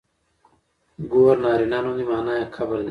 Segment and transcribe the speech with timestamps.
[1.11, 2.79] ګور نرينه نوم دی مانا يې کبر دی.